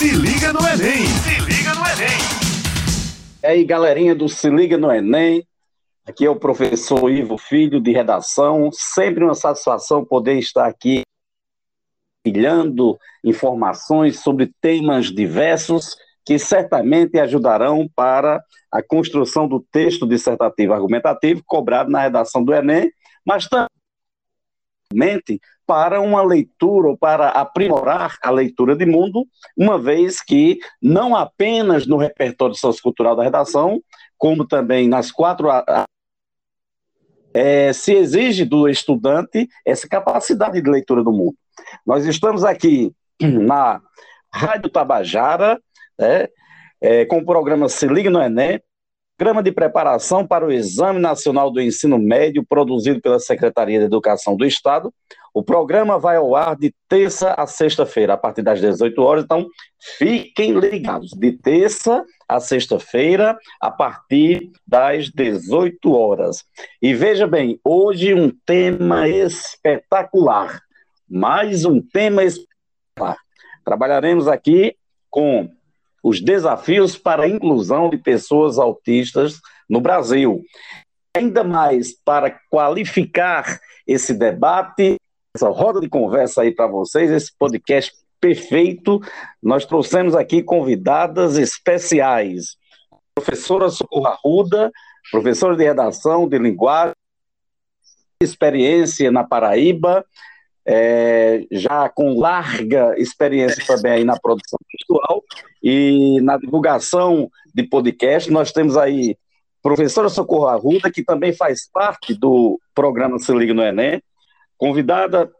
[0.00, 1.04] Se liga no Enem!
[1.04, 2.18] Se liga no Enem!
[3.42, 5.46] E aí, galerinha do Se Liga no Enem.
[6.06, 8.70] Aqui é o professor Ivo Filho, de redação.
[8.72, 11.02] Sempre uma satisfação poder estar aqui
[12.24, 15.94] compartilhando informações sobre temas diversos
[16.24, 18.42] que certamente ajudarão para
[18.72, 22.90] a construção do texto dissertativo argumentativo cobrado na redação do Enem,
[23.22, 23.68] mas também
[25.66, 31.86] para uma leitura ou para aprimorar a leitura de mundo, uma vez que não apenas
[31.86, 33.80] no repertório sociocultural da redação,
[34.18, 35.48] como também nas quatro
[37.32, 41.36] é, se exige do estudante essa capacidade de leitura do mundo.
[41.86, 43.80] Nós estamos aqui na
[44.32, 45.60] Rádio Tabajara,
[45.98, 46.26] né,
[46.80, 48.60] é, com o programa Se Liga no Enem,
[49.20, 54.34] programa de preparação para o Exame Nacional do Ensino Médio, produzido pela Secretaria de Educação
[54.34, 54.90] do Estado.
[55.34, 59.46] O programa vai ao ar de terça a sexta-feira, a partir das 18 horas, então
[59.98, 66.42] fiquem ligados, de terça a sexta-feira, a partir das 18 horas.
[66.80, 70.62] E veja bem, hoje um tema espetacular,
[71.06, 73.18] mais um tema espetacular.
[73.66, 74.74] Trabalharemos aqui
[75.10, 75.50] com
[76.02, 80.42] os desafios para a inclusão de pessoas autistas no Brasil.
[81.16, 84.96] Ainda mais para qualificar esse debate,
[85.34, 89.00] essa roda de conversa aí para vocês, esse podcast perfeito,
[89.42, 92.56] nós trouxemos aqui convidadas especiais.
[93.14, 94.70] Professora Socorro Arruda,
[95.10, 96.94] professora de redação, de linguagem,
[98.22, 100.04] experiência na Paraíba,
[100.66, 105.22] é, já com larga experiência também aí na produção textual
[105.62, 108.30] e na divulgação de podcast.
[108.30, 109.16] Nós temos aí
[109.62, 114.02] professora Socorro Arruda, que também faz parte do programa Se Liga no Enem,
[114.56, 115.30] convidada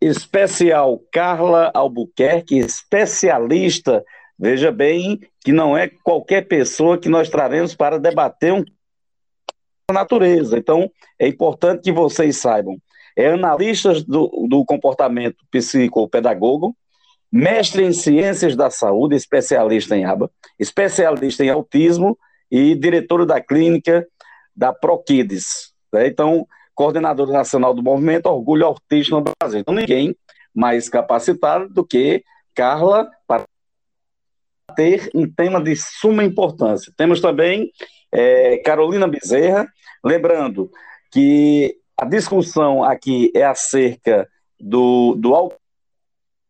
[0.00, 4.04] especial Carla Albuquerque, especialista,
[4.38, 8.64] veja bem, que não é qualquer pessoa que nós traremos para debater um
[9.92, 10.58] natureza.
[10.58, 12.78] Então, é importante que vocês saibam
[13.16, 16.76] é analista do, do comportamento psicopedagogo,
[17.30, 22.18] mestre em ciências da saúde, especialista em aba, especialista em autismo
[22.50, 24.06] e diretora da clínica
[24.54, 25.72] da Proquides.
[25.92, 26.06] Né?
[26.06, 29.60] Então, coordenadora nacional do movimento Orgulho Autista no Brasil.
[29.60, 30.14] Então, ninguém
[30.54, 32.22] mais capacitado do que
[32.54, 33.44] Carla para
[34.76, 36.92] ter um tema de suma importância.
[36.96, 37.70] Temos também
[38.10, 39.66] é, Carolina Bezerra,
[40.04, 40.70] lembrando
[41.10, 45.52] que a discussão aqui é acerca do, do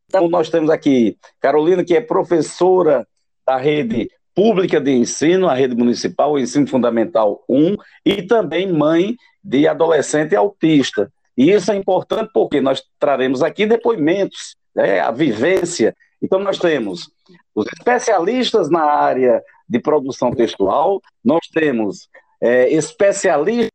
[0.06, 3.06] Então, nós temos aqui Carolina, que é professora
[3.46, 7.76] da rede pública de ensino, a rede municipal, o ensino fundamental 1,
[8.06, 9.14] e também mãe
[9.44, 11.12] de adolescente autista.
[11.36, 15.94] E isso é importante porque nós traremos aqui depoimentos, né, a vivência.
[16.22, 17.10] Então, nós temos
[17.54, 22.08] os especialistas na área de produção textual, nós temos
[22.40, 23.71] é, especialistas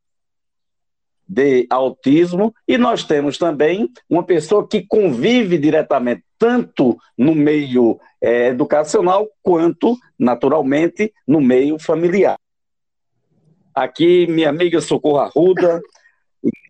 [1.28, 8.48] de autismo, e nós temos também uma pessoa que convive diretamente, tanto no meio é,
[8.48, 12.38] educacional, quanto, naturalmente, no meio familiar.
[13.76, 15.82] Aqui, minha amiga Socorro Arruda,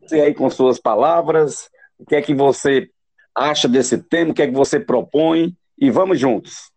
[0.01, 1.69] você aí com suas palavras,
[1.99, 2.89] o que é que você
[3.35, 6.71] acha desse tema, o que é que você propõe, e vamos juntos.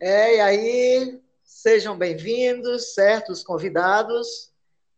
[0.00, 4.47] É, e aí, sejam bem-vindos, certos convidados.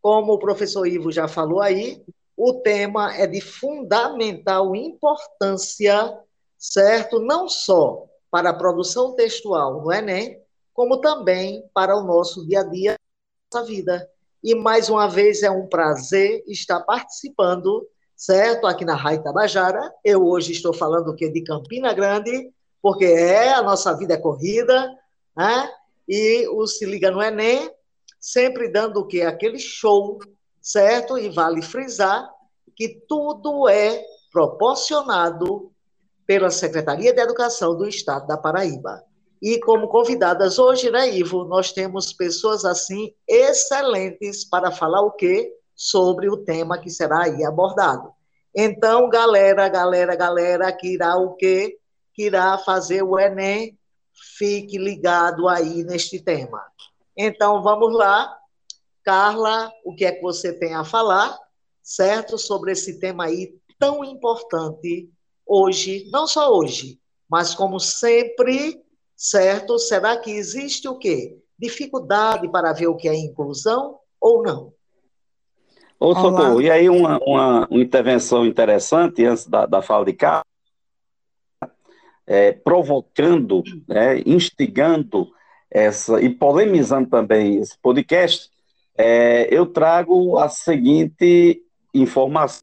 [0.01, 2.03] Como o professor Ivo já falou aí,
[2.35, 6.17] o tema é de fundamental importância,
[6.57, 7.19] certo?
[7.19, 10.41] Não só para a produção textual no Enem,
[10.73, 12.95] como também para o nosso dia a dia,
[13.53, 14.09] nossa vida.
[14.43, 18.65] E mais uma vez é um prazer estar participando, certo?
[18.65, 19.93] Aqui na Rádio Tabajara.
[20.03, 21.29] Eu hoje estou falando o quê?
[21.29, 22.51] De Campina Grande,
[22.81, 24.97] porque é a nossa vida é corrida,
[25.37, 25.69] né?
[26.09, 27.69] E o Se Liga no Enem
[28.21, 29.23] sempre dando o quê?
[29.23, 30.19] Aquele show,
[30.61, 31.17] certo?
[31.17, 32.29] E vale frisar
[32.75, 35.71] que tudo é proporcionado
[36.25, 39.03] pela Secretaria de Educação do Estado da Paraíba.
[39.41, 45.51] E como convidadas hoje, né, Ivo, nós temos pessoas assim excelentes para falar o quê?
[45.75, 48.13] Sobre o tema que será aí abordado.
[48.55, 51.79] Então, galera, galera, galera, que irá o quê?
[52.13, 53.77] Que irá fazer o Enem,
[54.37, 56.61] fique ligado aí neste tema.
[57.15, 58.37] Então, vamos lá.
[59.03, 61.37] Carla, o que é que você tem a falar,
[61.81, 62.37] certo?
[62.37, 65.09] Sobre esse tema aí tão importante
[65.45, 68.79] hoje, não só hoje, mas como sempre,
[69.15, 69.79] certo?
[69.79, 71.37] Será que existe o quê?
[71.57, 74.73] Dificuldade para ver o que é inclusão ou não?
[75.99, 80.43] Ô, Socorro, e aí uma, uma, uma, intervenção interessante antes da, da fala de Carla.
[82.25, 85.31] é, provocando, né, instigando
[85.71, 88.49] essa e polemizando também esse podcast,
[88.97, 91.63] é, eu trago a seguinte
[91.93, 92.61] informação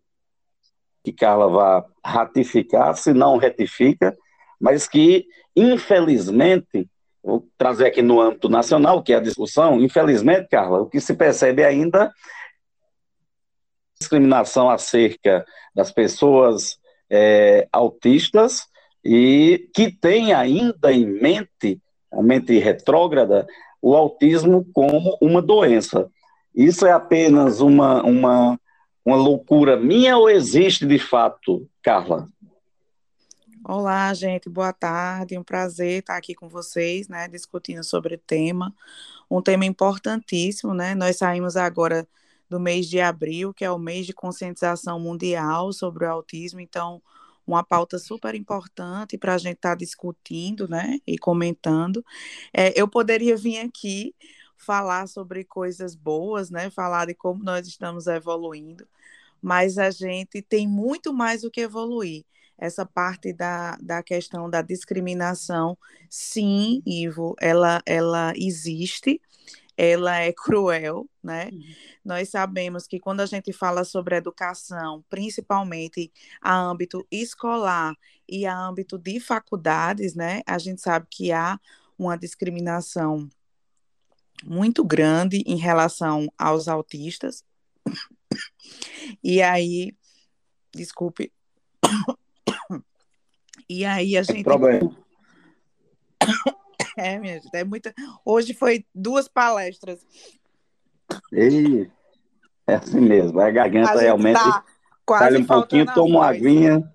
[1.02, 4.16] que Carla vai ratificar, se não retifica,
[4.60, 5.26] mas que,
[5.56, 6.88] infelizmente,
[7.22, 11.14] vou trazer aqui no âmbito nacional, que é a discussão, infelizmente, Carla, o que se
[11.14, 12.12] percebe ainda
[13.98, 15.44] discriminação acerca
[15.74, 16.78] das pessoas
[17.10, 18.66] é, autistas
[19.04, 23.46] e que tem ainda em mente, a mente retrógrada,
[23.80, 26.10] o autismo como uma doença.
[26.54, 28.58] Isso é apenas uma, uma,
[29.04, 32.28] uma loucura minha ou existe de fato, Carla?
[33.64, 35.36] Olá, gente, boa tarde.
[35.36, 38.74] Um prazer estar aqui com vocês, né, discutindo sobre o tema,
[39.30, 40.94] um tema importantíssimo, né?
[40.94, 42.08] Nós saímos agora
[42.48, 47.02] do mês de abril, que é o mês de conscientização mundial sobre o autismo, então
[47.48, 52.04] uma pauta super importante para a gente estar tá discutindo, né, e comentando.
[52.52, 54.14] É, eu poderia vir aqui
[54.56, 58.86] falar sobre coisas boas, né, falar de como nós estamos evoluindo,
[59.40, 62.24] mas a gente tem muito mais o que evoluir
[62.58, 65.78] essa parte da, da questão da discriminação,
[66.10, 69.20] sim, Ivo, ela, ela existe,
[69.80, 71.50] ela é cruel, né?
[71.52, 71.62] Uhum.
[72.04, 77.94] Nós sabemos que quando a gente fala sobre educação, principalmente a âmbito escolar
[78.28, 80.42] e a âmbito de faculdades, né?
[80.44, 81.60] A gente sabe que há
[81.96, 83.28] uma discriminação
[84.44, 87.44] muito grande em relação aos autistas.
[89.22, 89.96] E aí,
[90.74, 91.32] desculpe,
[93.70, 94.42] e aí a gente.
[94.42, 95.07] Problema.
[96.96, 97.94] É, minha gente, é muita.
[98.24, 100.04] Hoje foi duas palestras.
[101.32, 101.88] E
[102.66, 104.38] é assim mesmo, a garganta a realmente.
[104.38, 104.64] Tá
[105.04, 106.94] quase um pouquinho, toma uma aguinha.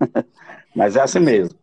[0.74, 1.58] Mas é assim mesmo.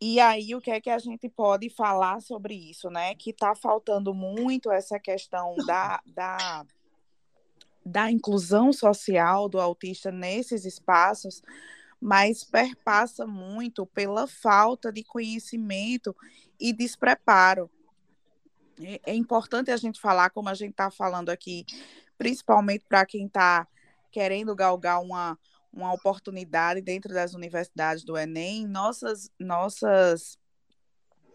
[0.00, 3.14] E aí, o que é que a gente pode falar sobre isso, né?
[3.14, 6.66] Que está faltando muito essa questão da, da,
[7.84, 11.42] da inclusão social do autista nesses espaços,
[11.98, 16.14] mas perpassa muito pela falta de conhecimento
[16.60, 17.70] e despreparo.
[18.80, 21.64] É, é importante a gente falar, como a gente está falando aqui,
[22.18, 23.66] principalmente para quem está
[24.10, 25.38] querendo galgar uma,
[25.72, 30.38] uma oportunidade dentro das universidades do Enem, nossas, nossas,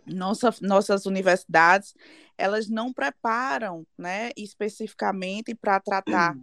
[0.05, 1.93] nossa, nossas universidades,
[2.37, 6.35] elas não preparam né, especificamente para tratar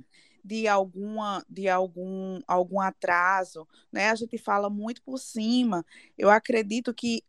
[0.45, 4.09] de alguma de algum algum atraso, né?
[4.09, 5.85] A gente fala muito por cima.
[6.17, 7.23] Eu acredito que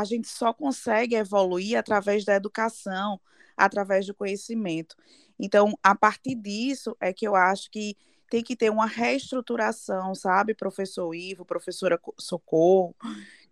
[0.00, 3.20] a gente só consegue evoluir através da educação,
[3.56, 4.96] através do conhecimento.
[5.38, 7.96] Então, a partir disso é que eu acho que
[8.28, 12.96] tem que ter uma reestruturação, sabe, professor Ivo, professora Socorro,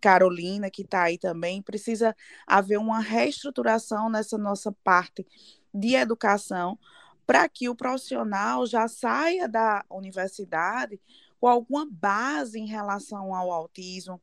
[0.01, 2.13] Carolina, que está aí também, precisa
[2.45, 5.25] haver uma reestruturação nessa nossa parte
[5.73, 6.77] de educação
[7.25, 10.99] para que o profissional já saia da universidade
[11.39, 14.21] com alguma base em relação ao autismo,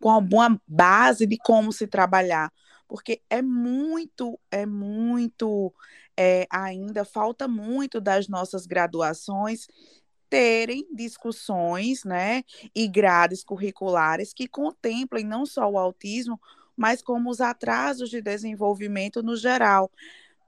[0.00, 2.52] com alguma base de como se trabalhar,
[2.86, 5.72] porque é muito, é muito,
[6.16, 9.66] é, ainda falta muito das nossas graduações
[10.30, 12.42] terem discussões, né,
[12.74, 16.40] e grades curriculares que contemplem não só o autismo,
[16.76, 19.90] mas como os atrasos de desenvolvimento no geral.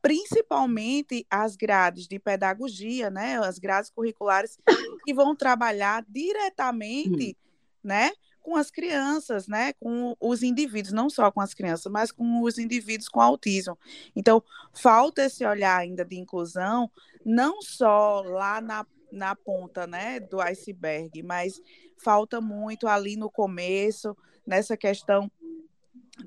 [0.02, 4.58] Principalmente as grades de pedagogia, né, as grades curriculares
[5.04, 7.36] que vão trabalhar diretamente,
[7.82, 12.42] né, com as crianças, né, com os indivíduos, não só com as crianças, mas com
[12.42, 13.78] os indivíduos com autismo.
[14.14, 14.42] Então,
[14.72, 16.90] falta esse olhar ainda de inclusão,
[17.24, 21.60] não só lá na, na ponta, né, do iceberg, mas
[22.02, 24.16] falta muito ali no começo,
[24.46, 25.30] nessa questão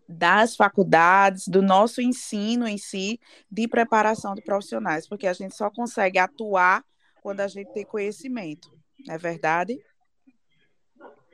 [0.08, 3.20] das faculdades, do nosso ensino em si,
[3.52, 6.84] de preparação de profissionais, porque a gente só consegue atuar
[7.22, 8.72] quando a gente tem conhecimento,
[9.06, 9.80] não é verdade?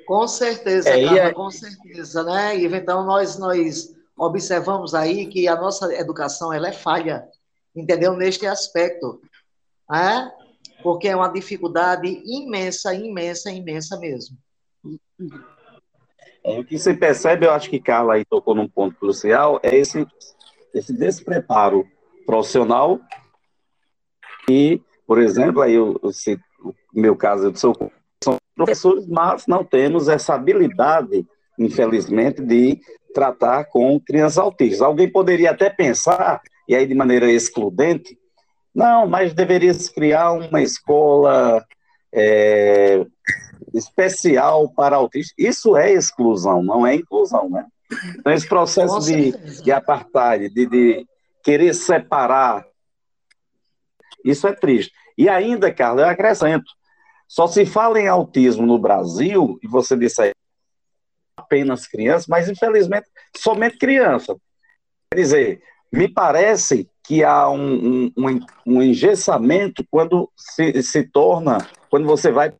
[0.09, 1.31] Com certeza, é, Carla, é...
[1.31, 2.57] com certeza, né?
[2.57, 7.27] E então nós, nós observamos aí que a nossa educação ela é falha,
[7.75, 8.15] entendeu?
[8.15, 9.21] Neste aspecto,
[9.87, 10.31] né?
[10.81, 14.35] Porque é uma dificuldade imensa, imensa, imensa mesmo.
[16.43, 19.75] É, o que se percebe, eu acho que Carla aí tocou num ponto crucial, é
[19.75, 20.07] esse,
[20.73, 21.85] esse despreparo
[22.25, 22.99] profissional
[24.49, 27.91] e, por exemplo, aí eu, eu cito, o meu caso, eu sou
[28.65, 31.25] professores, mas não temos essa habilidade,
[31.57, 32.79] infelizmente, de
[33.13, 34.81] tratar com crianças autistas.
[34.81, 38.17] Alguém poderia até pensar, e aí de maneira excludente,
[38.75, 41.65] não, mas deveria se criar uma escola
[42.13, 43.05] é,
[43.73, 45.33] especial para autistas.
[45.37, 47.65] Isso é exclusão, não é inclusão, né?
[48.19, 49.31] Então, esse processo de,
[49.63, 51.07] de apartheid, de, de
[51.43, 52.63] querer separar,
[54.23, 54.91] isso é triste.
[55.17, 56.71] E ainda, Carlos, eu acrescento,
[57.29, 60.31] só se fala em autismo no Brasil, e você disse aí,
[61.37, 63.07] apenas crianças, mas infelizmente
[63.37, 64.35] somente criança.
[65.11, 71.59] Quer dizer, me parece que há um, um, um engessamento quando se, se torna,
[71.89, 72.51] quando você vai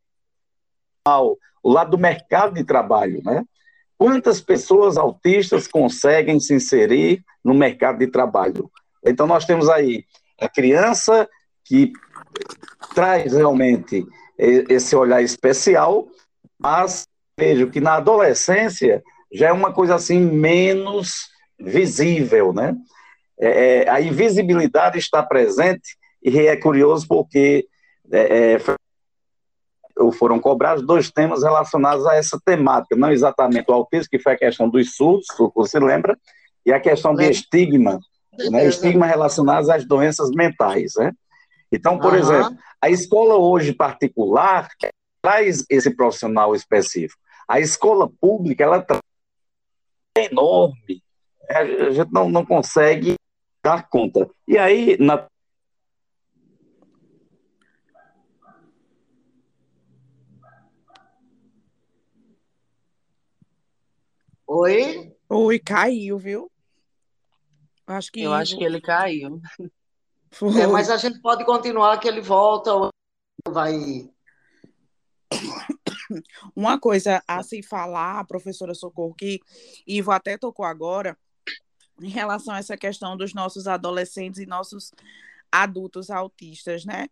[1.04, 3.44] ao lado do mercado de trabalho, né?
[3.98, 8.72] Quantas pessoas autistas conseguem se inserir no mercado de trabalho?
[9.04, 10.06] Então, nós temos aí
[10.40, 11.28] a criança
[11.66, 11.92] que
[12.96, 14.06] traz realmente
[14.40, 16.08] esse olhar especial,
[16.58, 17.04] mas
[17.38, 21.30] vejo que na adolescência já é uma coisa assim menos
[21.60, 22.76] visível, né?
[23.40, 27.68] É, é a invisibilidade está presente e é curioso porque
[28.12, 28.60] é, é
[30.14, 34.38] foram cobrados dois temas relacionados a essa temática, não exatamente o autismo, que foi a
[34.38, 36.18] questão dos surdos, você lembra,
[36.66, 38.00] e a questão de estigma,
[38.50, 41.12] né, estigma relacionados às doenças mentais, né?
[41.72, 42.20] Então, por uhum.
[42.20, 44.70] exemplo, a escola hoje particular
[45.22, 47.22] traz esse profissional específico.
[47.48, 48.86] A escola pública, ela
[50.18, 51.04] é enorme.
[51.50, 53.16] A gente não, não consegue
[53.64, 54.30] dar conta.
[54.48, 55.28] E aí, na
[64.52, 65.16] Oi?
[65.30, 66.52] Oi, caiu, viu?
[67.86, 69.40] Acho que Eu acho que ele caiu.
[70.62, 72.90] É, mas a gente pode continuar que ele volta ou
[73.48, 74.10] vai.
[76.56, 79.40] Uma coisa a se falar, professora Socorro, que
[79.86, 81.18] Ivo até tocou agora,
[82.02, 84.92] em relação a essa questão dos nossos adolescentes e nossos
[85.52, 87.08] adultos autistas, né?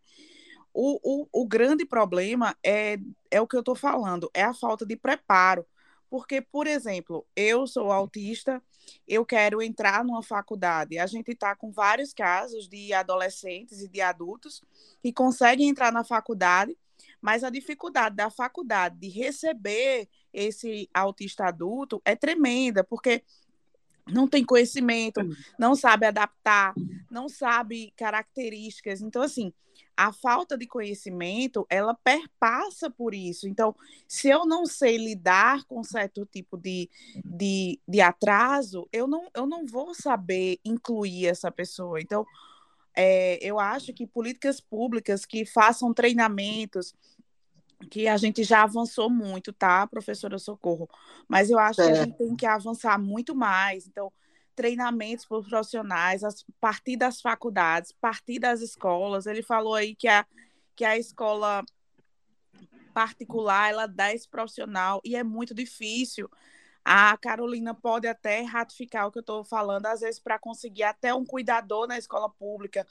[0.74, 2.98] O, o, o grande problema é,
[3.32, 5.66] é o que eu estou falando, é a falta de preparo.
[6.10, 8.62] Porque, por exemplo, eu sou autista,
[9.08, 10.98] eu quero entrar numa faculdade.
[10.98, 14.64] A gente está com vários casos de adolescentes e de adultos
[15.02, 16.78] que conseguem entrar na faculdade,
[17.22, 23.24] mas a dificuldade da faculdade de receber esse autista adulto é tremenda, porque
[24.08, 25.20] não tem conhecimento,
[25.60, 26.74] não sabe adaptar,
[27.12, 29.02] não sabe características.
[29.02, 29.54] Então, assim,
[29.98, 33.48] a falta de conhecimento, ela perpassa por isso.
[33.48, 33.76] Então,
[34.08, 36.88] se eu não sei lidar com certo tipo de,
[37.26, 42.00] de, de atraso, eu não, eu não vou saber incluir essa pessoa.
[42.00, 42.24] Então,
[42.96, 46.94] é, eu acho que políticas públicas que façam treinamentos,
[47.90, 50.88] que a gente já avançou muito, tá, professora Socorro?
[51.28, 51.86] Mas eu acho é.
[51.86, 53.88] que a gente tem que avançar muito mais.
[53.88, 54.12] Então,
[54.58, 59.28] treinamentos para os profissionais, a partir das faculdades, partir das escolas.
[59.28, 60.26] Ele falou aí que a,
[60.76, 61.64] que a escola
[62.92, 66.28] particular ela dá esse profissional e é muito difícil.
[66.84, 71.14] A Carolina pode até ratificar o que eu estou falando, às vezes, para conseguir até
[71.14, 72.88] um cuidador na escola pública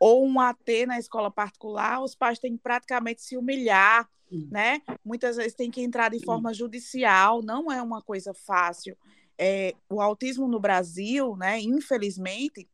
[0.00, 4.08] ou um AT na escola particular, os pais têm que praticamente se humilhar,
[4.50, 4.82] né?
[5.04, 8.96] Muitas vezes tem que entrar de forma judicial, não é uma coisa fácil
[9.38, 12.68] é, o autismo no Brasil, né, infelizmente,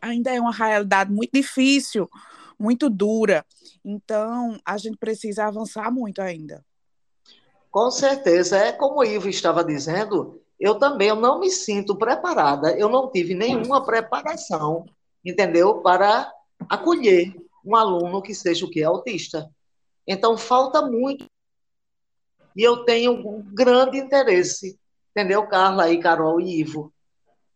[0.00, 2.08] ainda é uma realidade muito difícil,
[2.58, 3.44] muito dura.
[3.84, 6.64] Então, a gente precisa avançar muito ainda.
[7.70, 8.58] Com certeza.
[8.58, 13.10] É como o Ivo estava dizendo, eu também eu não me sinto preparada, eu não
[13.10, 14.86] tive nenhuma preparação,
[15.24, 15.80] entendeu?
[15.80, 16.30] Para
[16.68, 17.34] acolher
[17.64, 18.82] um aluno que seja o que?
[18.82, 19.50] Autista.
[20.06, 21.24] Então, falta muito.
[22.56, 24.78] E eu tenho um grande interesse
[25.20, 26.92] entendeu, Carla e Carol e Ivo.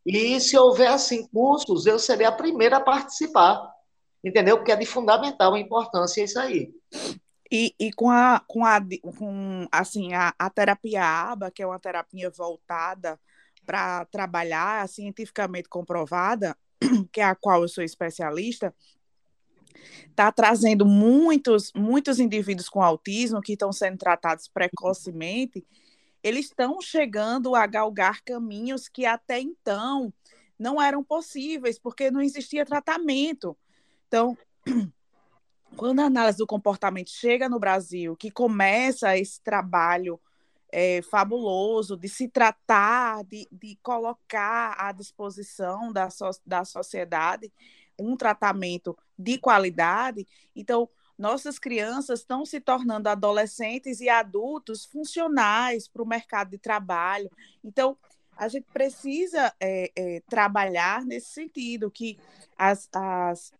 [0.04, 3.72] E se houver, assim, cursos, eu serei a primeira a participar,
[4.22, 4.58] entendeu?
[4.58, 6.70] Porque é de fundamental importância isso aí.
[7.50, 8.80] E, e com, a, com, a,
[9.16, 13.18] com assim, a, a terapia ABA, que é uma terapia voltada
[13.64, 16.54] para trabalhar, cientificamente comprovada,
[17.10, 18.74] que é a qual eu sou especialista,
[20.10, 25.64] está trazendo muitos, muitos indivíduos com autismo que estão sendo tratados precocemente
[26.24, 30.10] eles estão chegando a galgar caminhos que até então
[30.58, 33.54] não eram possíveis, porque não existia tratamento.
[34.08, 34.36] Então,
[35.76, 40.18] quando a análise do comportamento chega no Brasil, que começa esse trabalho
[40.72, 47.52] é, fabuloso de se tratar, de, de colocar à disposição da, so, da sociedade
[47.98, 50.26] um tratamento de qualidade,
[50.56, 57.30] então nossas crianças estão se tornando adolescentes e adultos funcionais para o mercado de trabalho.
[57.62, 57.96] Então,
[58.36, 62.18] a gente precisa é, é, trabalhar nesse sentido, que
[62.58, 63.52] as, as,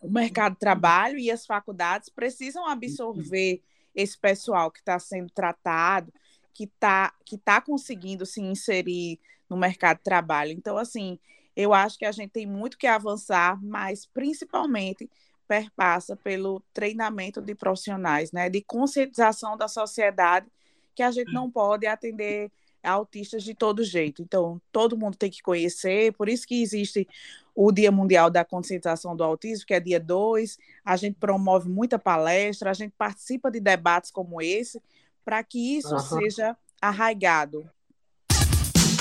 [0.00, 3.62] o mercado de trabalho e as faculdades precisam absorver
[3.94, 6.12] esse pessoal que está sendo tratado,
[6.52, 10.52] que está que tá conseguindo se inserir no mercado de trabalho.
[10.52, 11.18] Então, assim,
[11.54, 15.08] eu acho que a gente tem muito que avançar, mas principalmente
[15.52, 20.46] perpassa pelo treinamento de profissionais, né, de conscientização da sociedade
[20.94, 22.50] que a gente não pode atender
[22.82, 24.22] autistas de todo jeito.
[24.22, 27.06] Então, todo mundo tem que conhecer, por isso que existe
[27.54, 30.58] o Dia Mundial da Conscientização do Autismo, que é dia 2.
[30.82, 34.80] A gente promove muita palestra, a gente participa de debates como esse,
[35.22, 36.00] para que isso uhum.
[36.00, 37.68] seja arraigado.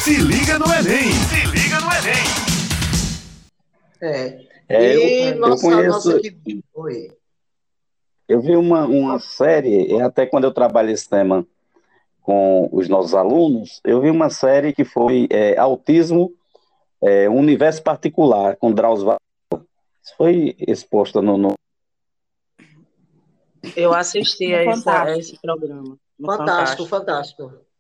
[0.04, 1.14] Se liga no Enem!
[1.30, 2.52] Se liga no Enem!
[4.02, 4.61] É.
[4.76, 6.12] é e eu, nossa, eu conheço...
[6.12, 6.22] Nossa...
[6.76, 7.18] Oi.
[8.28, 11.46] Eu vi uma, uma série, até quando eu trabalho esse tema
[12.22, 16.34] com os nossos alunos, eu vi uma série que foi é, Autismo,
[17.02, 19.18] é, um Universo Particular, com Drauzio
[19.52, 21.54] Isso foi exposto no, no...
[23.76, 25.98] Eu assisti a, essa, a, esse programa.
[26.24, 27.72] Fantástico, fantástico, fantástico.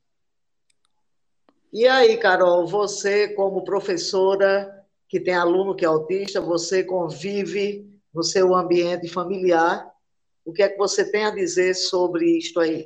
[1.71, 4.80] E aí, Carol, você como professora
[5.11, 9.85] que tem aluno que é autista, você convive no seu ambiente familiar,
[10.45, 12.85] o que é que você tem a dizer sobre isto aí?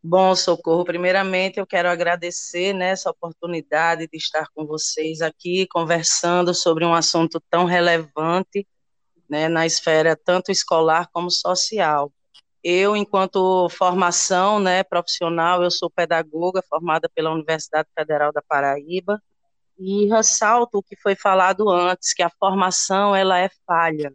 [0.00, 6.54] Bom, Socorro, primeiramente eu quero agradecer né, essa oportunidade de estar com vocês aqui conversando
[6.54, 8.64] sobre um assunto tão relevante
[9.28, 12.12] né, na esfera tanto escolar como social.
[12.62, 19.20] Eu, enquanto formação né, profissional, eu sou pedagoga formada pela Universidade Federal da Paraíba
[19.78, 24.12] e ressalto o que foi falado antes, que a formação ela é falha.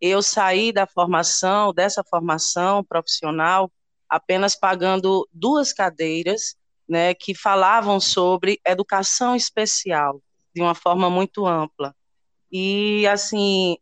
[0.00, 3.70] Eu saí da formação, dessa formação profissional,
[4.08, 6.54] apenas pagando duas cadeiras,
[6.88, 10.20] né, que falavam sobre educação especial
[10.54, 11.94] de uma forma muito ampla.
[12.50, 13.76] E assim,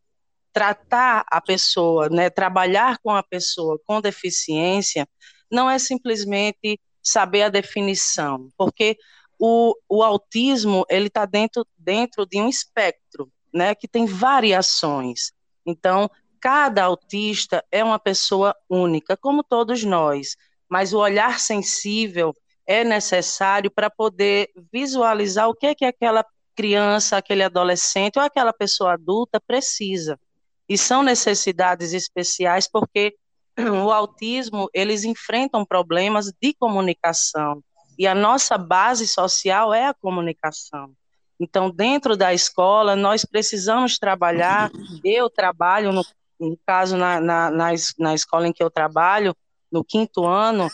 [0.53, 5.07] tratar a pessoa, né, trabalhar com a pessoa com deficiência,
[5.51, 8.97] não é simplesmente saber a definição, porque
[9.39, 15.31] o, o autismo ele está dentro, dentro de um espectro, né, que tem variações.
[15.65, 20.35] Então, cada autista é uma pessoa única, como todos nós,
[20.67, 22.33] mas o olhar sensível
[22.65, 26.23] é necessário para poder visualizar o que é que aquela
[26.55, 30.19] criança, aquele adolescente ou aquela pessoa adulta precisa.
[30.67, 33.15] E são necessidades especiais porque
[33.57, 37.63] o autismo, eles enfrentam problemas de comunicação.
[37.99, 40.93] E a nossa base social é a comunicação.
[41.39, 44.71] Então, dentro da escola, nós precisamos trabalhar.
[45.03, 46.03] Eu trabalho no
[46.39, 49.35] no caso, na, na, na, na escola em que eu trabalho,
[49.71, 50.69] no quinto ano,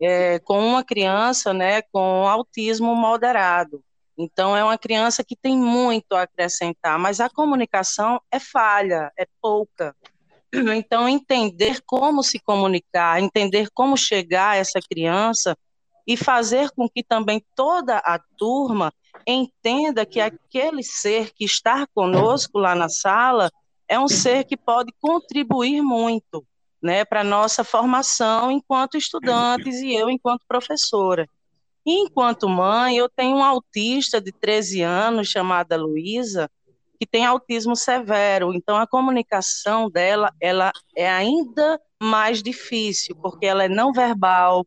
[0.00, 3.82] é, com uma criança né, com autismo moderado.
[4.18, 9.26] Então, é uma criança que tem muito a acrescentar, mas a comunicação é falha, é
[9.40, 9.96] pouca.
[10.74, 15.56] Então, entender como se comunicar, entender como chegar a essa criança
[16.06, 18.92] e fazer com que também toda a turma
[19.26, 23.50] entenda que aquele ser que está conosco lá na sala
[23.88, 26.44] é um ser que pode contribuir muito
[26.82, 31.28] né, para nossa formação enquanto estudantes e eu enquanto professora.
[31.84, 36.50] E enquanto mãe, eu tenho um autista de 13 anos chamada Luísa,
[36.98, 43.64] que tem autismo severo, então a comunicação dela ela é ainda mais difícil, porque ela
[43.64, 44.66] é não verbal,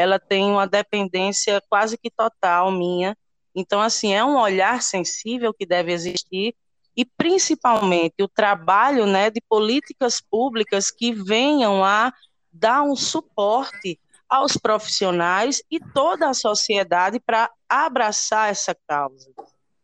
[0.00, 3.14] ela tem uma dependência quase que total minha.
[3.54, 6.54] Então, assim, é um olhar sensível que deve existir
[6.96, 12.14] e principalmente o trabalho né, de políticas públicas que venham a
[12.50, 19.30] dar um suporte aos profissionais e toda a sociedade para abraçar essa causa.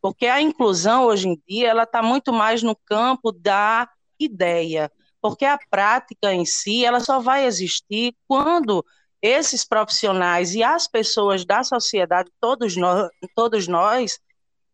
[0.01, 3.87] Porque a inclusão hoje em dia ela está muito mais no campo da
[4.19, 8.83] ideia, porque a prática em si ela só vai existir quando
[9.27, 14.19] esses profissionais e as pessoas da sociedade, todos nós, todos nós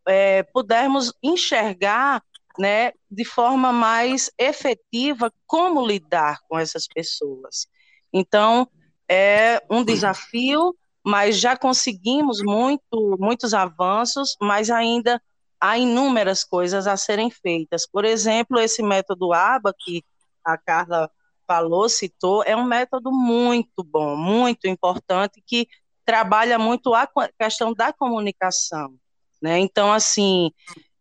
[0.07, 2.21] é, pudermos enxergar
[2.57, 7.67] né, de forma mais efetiva como lidar com essas pessoas.
[8.11, 8.67] Então,
[9.09, 15.21] é um desafio, mas já conseguimos muito, muitos avanços, mas ainda
[15.59, 17.87] há inúmeras coisas a serem feitas.
[17.87, 20.03] Por exemplo, esse método ABA, que
[20.45, 21.09] a Carla
[21.47, 25.67] falou, citou, é um método muito bom, muito importante, que
[26.05, 27.07] trabalha muito a
[27.39, 28.95] questão da comunicação.
[29.41, 29.59] Né?
[29.59, 30.51] Então, assim,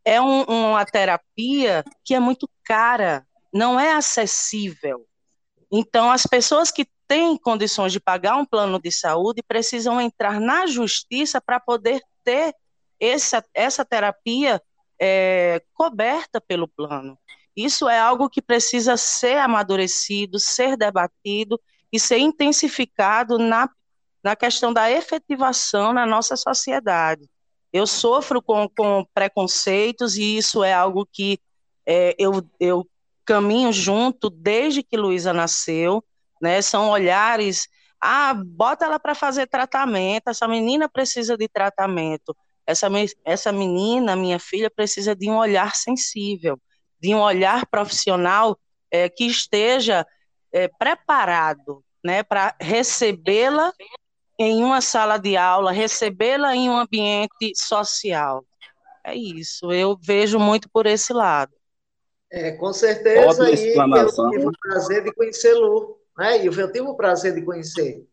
[0.04, 5.06] é um, uma terapia que é muito cara, não é acessível.
[5.70, 10.66] Então, as pessoas que têm condições de pagar um plano de saúde precisam entrar na
[10.66, 12.54] justiça para poder ter
[13.00, 14.62] essa, essa terapia
[15.00, 17.18] é, coberta pelo plano.
[17.56, 21.60] Isso é algo que precisa ser amadurecido, ser debatido
[21.92, 23.68] e ser intensificado na,
[24.24, 27.28] na questão da efetivação na nossa sociedade.
[27.72, 31.38] Eu sofro com, com preconceitos e isso é algo que
[31.86, 32.86] é, eu, eu
[33.24, 36.04] caminho junto desde que Luísa nasceu,
[36.40, 36.60] né?
[36.60, 37.68] São olhares,
[38.00, 42.36] ah, bota ela para fazer tratamento, essa menina precisa de tratamento.
[42.66, 42.88] Essa,
[43.24, 46.58] essa menina, minha filha, precisa de um olhar sensível,
[47.02, 48.56] de um olhar profissional
[48.88, 50.06] é, que esteja
[50.52, 53.72] é, preparado né, para recebê-la
[54.38, 58.44] em uma sala de aula, recebê-la em um ambiente social.
[59.04, 61.52] É isso, eu vejo muito por esse lado.
[62.30, 66.46] É, com certeza, e eu tive o prazer de conhecer Lu, né?
[66.46, 68.06] eu tive o prazer de conhecer,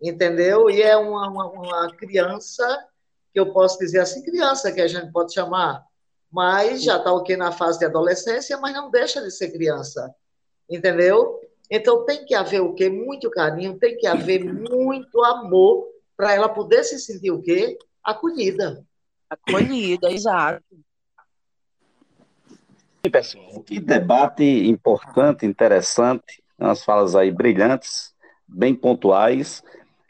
[0.00, 0.70] entendeu?
[0.70, 2.88] E é uma, uma, uma criança,
[3.32, 5.84] que eu posso dizer assim, criança que a gente pode chamar,
[6.32, 10.12] mas já está ok na fase de adolescência, mas não deixa de ser criança,
[10.68, 11.38] entendeu?
[11.70, 12.88] Então tem que haver o quê?
[12.88, 17.78] Muito carinho, tem que haver muito amor para ela poder se sentir o quê?
[18.02, 18.82] Acolhida.
[19.28, 20.64] Acolhida, exato.
[23.10, 28.14] pessoal, que debate importante, interessante, umas falas aí brilhantes,
[28.46, 29.62] bem pontuais.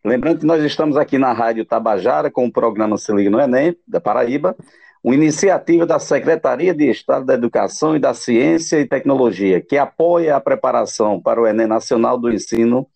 [0.05, 3.77] Lembrando que nós estamos aqui na Rádio Tabajara com o programa Se Liga no Enem,
[3.87, 4.57] da Paraíba,
[5.03, 10.37] uma iniciativa da Secretaria de Estado da Educação e da Ciência e Tecnologia, que apoia
[10.37, 12.89] a preparação para o Enem Nacional do Ensino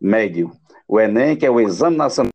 [0.00, 0.50] Médio.
[0.88, 2.32] O Enem, que é o Exame Nacional.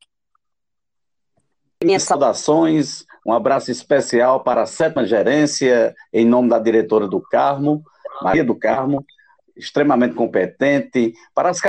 [1.83, 7.83] Minhas saudações, um abraço especial para a sétima gerência, em nome da diretora do Carmo,
[8.21, 9.05] Maria do Carmo,
[9.57, 11.59] extremamente competente, para as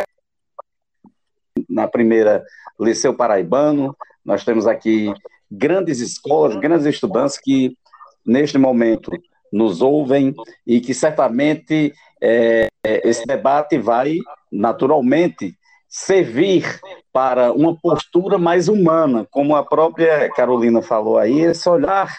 [1.69, 2.45] na primeira
[2.79, 5.13] Liceu Paraibano, nós temos aqui
[5.53, 7.77] grandes escolas, grandes estudantes que,
[8.25, 9.11] neste momento,
[9.53, 10.35] nos ouvem
[10.67, 14.19] e que certamente é, esse debate vai,
[14.51, 15.55] naturalmente,
[15.89, 16.81] servir
[17.13, 22.17] para uma postura mais humana, como a própria Carolina falou aí, esse olhar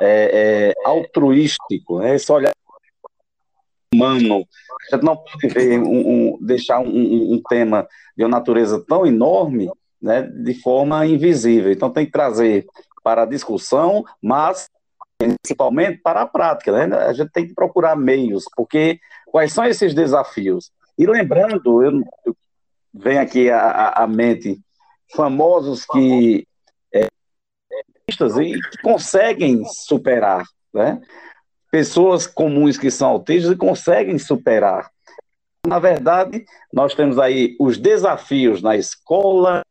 [0.00, 2.52] é, é, altruístico, né, esse olhar
[3.92, 4.46] humano.
[4.90, 5.84] A gente não pode ver um,
[6.32, 11.70] um, deixar um, um, tema de uma natureza tão enorme né, de forma invisível.
[11.70, 12.66] Então tem que trazer
[13.02, 14.68] para a discussão, mas
[15.18, 16.72] principalmente para a prática.
[16.72, 16.96] Né?
[16.96, 20.70] A gente tem que procurar meios, porque quais são esses desafios?
[20.98, 22.36] E lembrando, eu, eu
[22.92, 24.60] venho aqui à, mente
[25.14, 26.46] famosos que
[26.92, 27.06] é,
[28.08, 31.00] e conseguem superar, né?
[31.70, 34.90] Pessoas comuns que são autistas e conseguem superar.
[35.66, 39.62] Na verdade, nós temos aí os desafios na escola,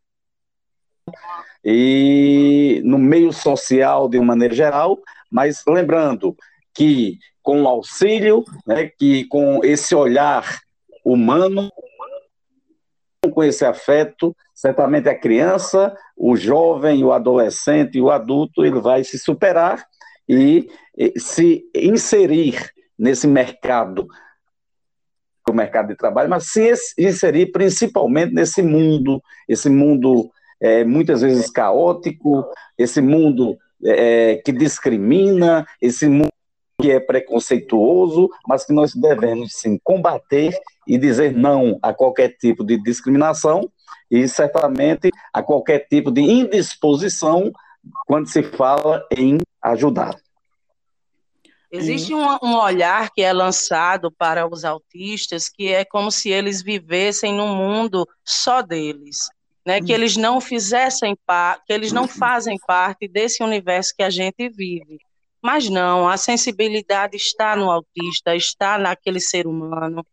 [1.63, 6.35] e no meio social de uma maneira geral, mas lembrando
[6.73, 10.59] que com o auxílio, né, que com esse olhar
[11.03, 11.69] humano,
[13.33, 19.03] com esse afeto, certamente a criança, o jovem, o adolescente e o adulto, ele vai
[19.03, 19.85] se superar
[20.27, 20.69] e
[21.17, 24.07] se inserir nesse mercado,
[25.49, 31.49] o mercado de trabalho, mas se inserir principalmente nesse mundo, esse mundo é, muitas vezes
[31.49, 32.45] caótico,
[32.77, 36.29] esse mundo é, que discrimina, esse mundo
[36.81, 42.63] que é preconceituoso, mas que nós devemos sim combater e dizer não a qualquer tipo
[42.63, 43.69] de discriminação
[44.09, 47.51] e certamente a qualquer tipo de indisposição
[48.05, 50.15] quando se fala em ajudar.
[51.71, 56.63] Existe um, um, olhar que é lançado para os autistas que é como se eles
[56.63, 59.29] vivessem num mundo só deles
[59.69, 64.49] né, que eles não fizessem que eles não fazem parte desse universo que a gente
[64.49, 64.97] vive.
[65.43, 70.03] Mas não, a sensibilidade está no autista, está naquele ser humano.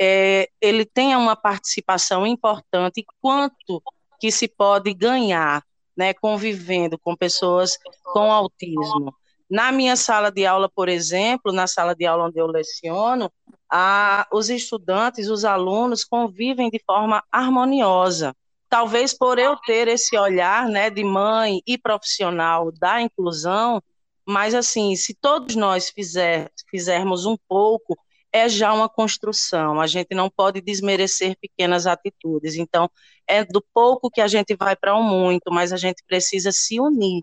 [0.00, 3.82] É, ele tem uma participação importante quanto
[4.20, 5.64] que se pode ganhar,
[5.96, 9.12] né, convivendo com pessoas com autismo.
[9.50, 13.28] Na minha sala de aula, por exemplo, na sala de aula onde eu leciono,
[13.68, 18.36] a, os estudantes, os alunos convivem de forma harmoniosa
[18.70, 23.82] talvez por eu ter esse olhar, né, de mãe e profissional da inclusão,
[24.24, 27.98] mas assim, se todos nós fizer, fizermos um pouco,
[28.32, 29.80] é já uma construção.
[29.80, 32.54] A gente não pode desmerecer pequenas atitudes.
[32.54, 32.88] Então,
[33.26, 36.52] é do pouco que a gente vai para o um muito, mas a gente precisa
[36.52, 37.22] se unir.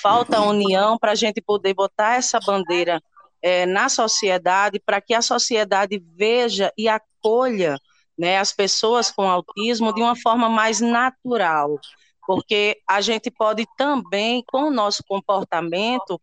[0.00, 2.98] Falta união para a gente poder botar essa bandeira
[3.42, 7.78] é, na sociedade, para que a sociedade veja e acolha
[8.18, 11.78] né, as pessoas com autismo de uma forma mais natural,
[12.26, 16.20] porque a gente pode também, com o nosso comportamento,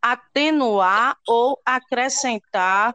[0.00, 2.94] atenuar ou acrescentar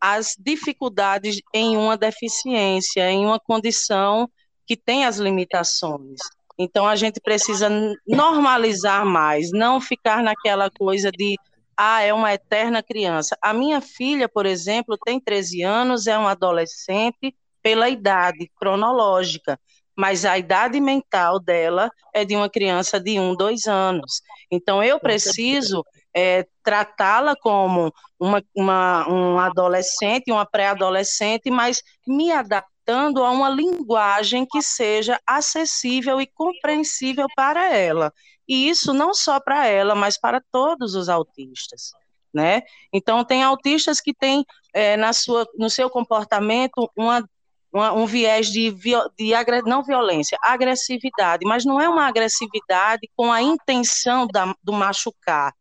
[0.00, 4.28] as dificuldades em uma deficiência, em uma condição
[4.66, 6.20] que tem as limitações.
[6.58, 7.68] Então a gente precisa
[8.06, 11.36] normalizar mais, não ficar naquela coisa de
[11.76, 13.38] ah, é uma eterna criança.
[13.40, 19.58] A minha filha, por exemplo, tem 13 anos, é uma adolescente pela idade cronológica,
[19.96, 24.22] mas a idade mental dela é de uma criança de um, dois anos.
[24.50, 33.22] Então eu preciso é, tratá-la como uma, uma, um adolescente, uma pré-adolescente, mas me adaptando
[33.22, 38.12] a uma linguagem que seja acessível e compreensível para ela.
[38.48, 41.92] E isso não só para ela, mas para todos os autistas.
[42.32, 42.62] Né?
[42.92, 47.24] Então, tem autistas que têm é, na sua, no seu comportamento uma,
[47.72, 49.32] uma, um viés de, de
[49.66, 55.52] não violência, agressividade, mas não é uma agressividade com a intenção da, do machucar,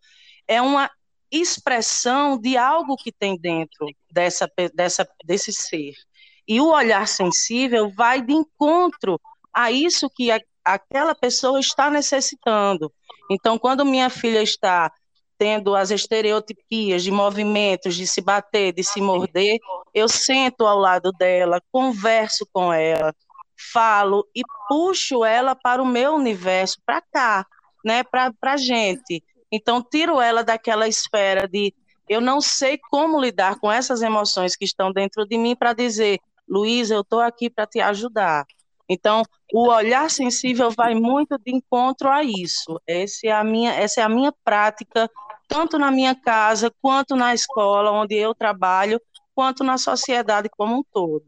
[0.48, 0.90] é uma
[1.32, 5.94] expressão de algo que tem dentro dessa, dessa, desse ser.
[6.48, 9.22] E o olhar sensível vai de encontro
[9.54, 12.92] a isso que a, aquela pessoa está necessitando.
[13.30, 14.92] Então, quando minha filha está
[15.40, 19.58] tendo as estereotipias de movimentos, de se bater, de se morder,
[19.94, 23.16] eu sento ao lado dela, converso com ela,
[23.72, 27.48] falo e puxo ela para o meu universo, para cá,
[27.86, 29.24] né, para a gente.
[29.50, 31.74] Então, tiro ela daquela esfera de
[32.08, 36.20] eu não sei como lidar com essas emoções que estão dentro de mim para dizer,
[36.48, 38.46] Luiz, eu estou aqui para te ajudar.
[38.90, 39.22] Então,
[39.54, 42.82] o olhar sensível vai muito de encontro a isso.
[42.88, 45.10] Essa é a minha, essa é a minha prática,
[45.50, 49.02] tanto na minha casa, quanto na escola onde eu trabalho,
[49.34, 51.26] quanto na sociedade como um todo.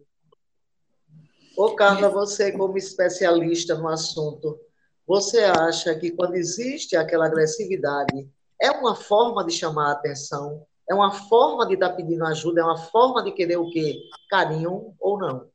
[1.58, 4.60] Ô, Carla, você como especialista no assunto,
[5.08, 8.30] você acha que quando existe aquela agressividade,
[8.62, 10.66] é uma forma de chamar a atenção?
[10.88, 12.62] É uma forma de estar pedindo ajuda?
[12.62, 13.98] É uma forma de querer o quê?
[14.30, 15.50] Carinho ou não?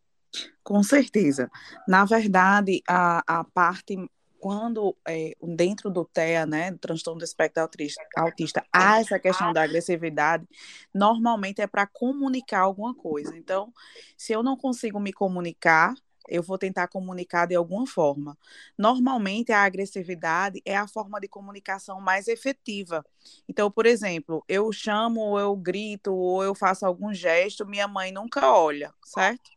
[0.65, 1.49] Com certeza.
[1.87, 3.97] Na verdade, a, a parte
[4.47, 9.53] quando é, dentro do TEA, né, do transtorno do espectro autista, autista, há essa questão
[9.53, 10.47] da agressividade,
[10.95, 13.37] normalmente é para comunicar alguma coisa.
[13.37, 13.73] Então,
[14.17, 15.95] se eu não consigo me comunicar,
[16.29, 18.39] eu vou tentar comunicar de alguma forma.
[18.79, 23.05] Normalmente, a agressividade é a forma de comunicação mais efetiva.
[23.49, 28.13] Então, por exemplo, eu chamo, ou eu grito, ou eu faço algum gesto, minha mãe
[28.13, 29.56] nunca olha, certo?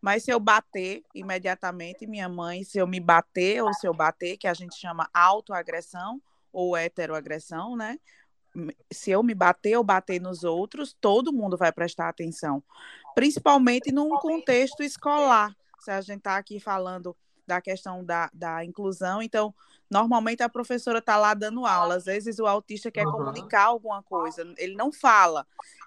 [0.00, 4.36] Mas se eu bater imediatamente, minha mãe, se eu me bater ou se eu bater,
[4.36, 6.20] que a gente chama autoagressão
[6.52, 7.98] ou heteroagressão, né?
[8.90, 12.62] Se eu me bater ou bater nos outros, todo mundo vai prestar atenção,
[13.14, 15.54] principalmente num contexto escolar.
[15.80, 19.54] Se a gente está aqui falando da questão da, da inclusão, então,
[19.90, 23.12] normalmente a professora está lá dando aula, às vezes o autista quer uhum.
[23.12, 25.46] comunicar alguma coisa, ele não fala,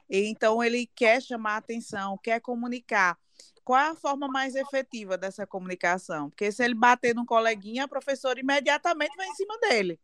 [0.09, 3.17] então ele quer chamar atenção, quer comunicar
[3.63, 6.29] qual é a forma mais efetiva dessa comunicação?
[6.29, 9.99] Porque se ele bater no coleguinha, a professora imediatamente vai em cima dele.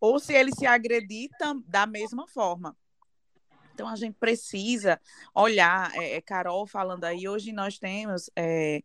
[0.00, 1.30] Ou se ele se agredir
[1.66, 2.76] da mesma forma.
[3.74, 5.00] Então a gente precisa
[5.34, 8.82] olhar, é, é, Carol falando aí, hoje nós temos é,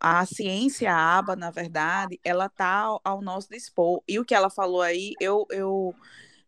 [0.00, 4.02] a ciência a aba, na verdade, ela está ao, ao nosso dispor.
[4.06, 5.94] E o que ela falou aí, eu, eu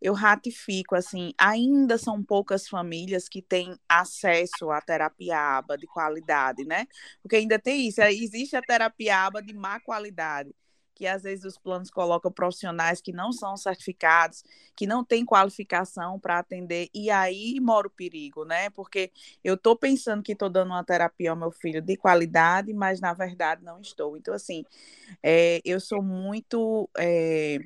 [0.00, 6.64] eu ratifico, assim, ainda são poucas famílias que têm acesso à terapia aba de qualidade,
[6.64, 6.86] né?
[7.22, 10.54] Porque ainda tem isso, existe a terapia aba de má qualidade,
[10.94, 14.42] que às vezes os planos colocam profissionais que não são certificados,
[14.76, 18.70] que não têm qualificação para atender, e aí mora o perigo, né?
[18.70, 23.00] Porque eu estou pensando que estou dando uma terapia ao meu filho de qualidade, mas
[23.00, 24.16] na verdade não estou.
[24.16, 24.64] Então, assim,
[25.22, 26.88] é, eu sou muito.
[26.98, 27.58] É,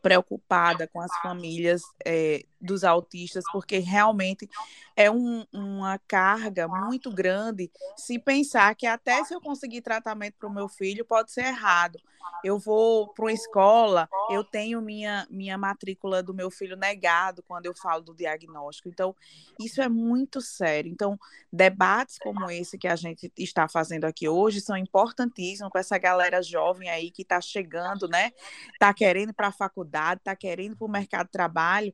[0.00, 4.48] preocupada com as famílias é, dos autistas, porque realmente
[4.96, 10.48] é um, uma carga muito grande se pensar que até se eu conseguir tratamento para
[10.48, 11.98] o meu filho pode ser errado.
[12.44, 17.66] Eu vou para uma escola, eu tenho minha, minha matrícula do meu filho negado quando
[17.66, 18.88] eu falo do diagnóstico.
[18.88, 19.14] Então,
[19.60, 20.90] isso é muito sério.
[20.90, 21.18] Então,
[21.52, 26.42] debates como esse que a gente está fazendo aqui hoje são importantíssimos para essa galera
[26.42, 28.30] jovem aí que está chegando, né?
[28.72, 31.92] Está querendo para a faculdade, está querendo para o mercado de trabalho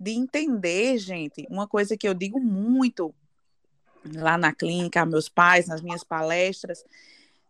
[0.00, 3.14] de entender, gente, uma coisa que eu digo muito
[4.16, 6.82] lá na clínica, meus pais, nas minhas palestras,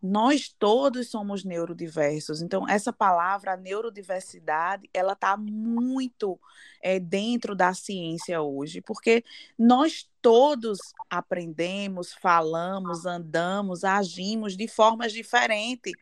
[0.02, 2.42] nós todos somos neurodiversos.
[2.42, 6.40] Então, essa palavra, neurodiversidade, ela está muito
[6.82, 9.22] é, dentro da ciência hoje, porque
[9.56, 15.92] nós todos aprendemos, falamos, andamos, agimos de formas diferentes.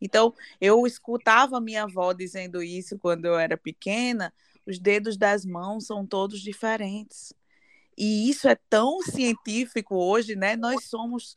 [0.00, 4.32] Então, eu escutava minha avó dizendo isso quando eu era pequena,
[4.66, 7.32] os dedos das mãos são todos diferentes.
[7.96, 10.56] E isso é tão científico hoje, né?
[10.56, 11.36] Nós somos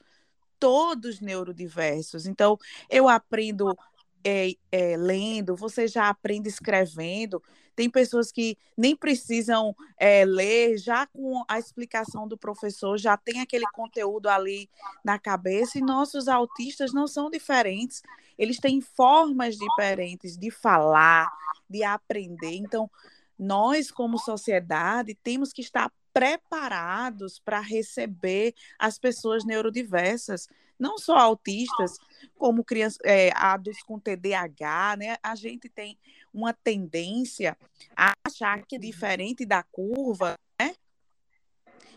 [0.59, 2.25] todos neurodiversos.
[2.25, 2.57] Então,
[2.89, 3.77] eu aprendo
[4.23, 7.41] é, é, lendo, você já aprende escrevendo.
[7.75, 13.39] Tem pessoas que nem precisam é, ler, já com a explicação do professor, já tem
[13.39, 14.67] aquele conteúdo ali
[15.05, 18.01] na cabeça, e nossos autistas não são diferentes.
[18.37, 21.31] Eles têm formas diferentes de falar,
[21.69, 22.55] de aprender.
[22.55, 22.89] Então,
[23.37, 30.47] nós, como sociedade, temos que estar preparados para receber as pessoas neurodiversas,
[30.79, 31.97] não só autistas,
[32.37, 35.17] como crianças, é, adultos com TDAH, né?
[35.21, 35.97] A gente tem
[36.33, 37.57] uma tendência
[37.95, 40.75] a achar que é diferente da curva, né?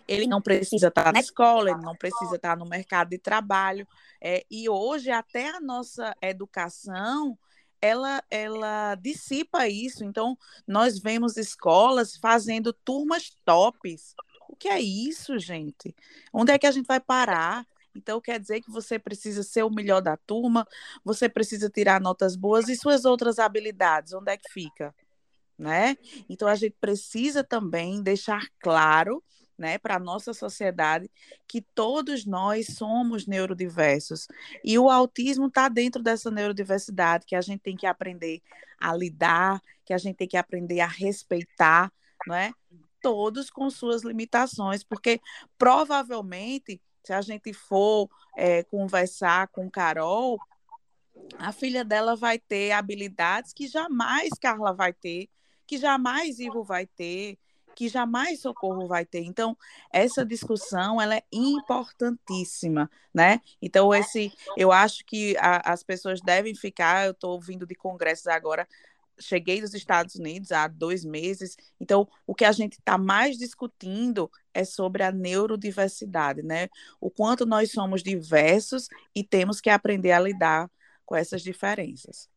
[0.06, 3.86] Ele não precisa estar na escola, ele não precisa estar no mercado de trabalho.
[4.20, 7.38] É, e hoje, até a nossa educação
[7.80, 10.04] ela, ela dissipa isso.
[10.04, 14.14] Então, nós vemos escolas fazendo turmas tops.
[14.48, 15.94] O que é isso, gente?
[16.32, 17.66] Onde é que a gente vai parar?
[17.94, 20.66] Então, quer dizer que você precisa ser o melhor da turma,
[21.04, 24.94] você precisa tirar notas boas e suas outras habilidades, onde é que fica?
[25.58, 25.96] Né?
[26.28, 29.22] Então, a gente precisa também deixar claro
[29.60, 31.10] né, para a nossa sociedade,
[31.46, 34.26] que todos nós somos neurodiversos.
[34.64, 38.40] E o autismo está dentro dessa neurodiversidade, que a gente tem que aprender
[38.80, 41.92] a lidar, que a gente tem que aprender a respeitar,
[42.26, 42.52] não é?
[43.02, 45.20] Todos com suas limitações, porque
[45.58, 50.40] provavelmente, se a gente for é, conversar com Carol,
[51.38, 55.28] a filha dela vai ter habilidades que jamais Carla vai ter,
[55.66, 57.38] que jamais Ivo vai ter,
[57.74, 59.22] que jamais socorro vai ter.
[59.22, 59.56] Então,
[59.92, 63.40] essa discussão ela é importantíssima, né?
[63.60, 67.06] Então, esse, eu acho que a, as pessoas devem ficar.
[67.06, 68.66] Eu estou vindo de congressos agora.
[69.18, 74.30] Cheguei dos Estados Unidos há dois meses, então o que a gente está mais discutindo
[74.54, 76.68] é sobre a neurodiversidade, né?
[76.98, 80.70] O quanto nós somos diversos e temos que aprender a lidar
[81.04, 82.30] com essas diferenças.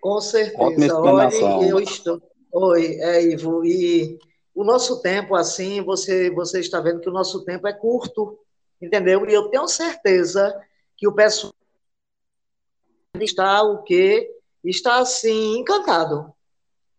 [0.00, 0.98] Com certeza.
[0.98, 1.30] Olha,
[1.68, 2.20] eu estou,
[2.52, 3.64] Oi, é, Ivo.
[3.64, 4.18] E
[4.54, 8.38] o nosso tempo, assim, você, você está vendo que o nosso tempo é curto,
[8.80, 9.28] entendeu?
[9.28, 10.58] E eu tenho certeza
[10.96, 11.52] que o pessoal
[13.20, 14.34] está o quê?
[14.64, 16.32] Está, assim, encantado,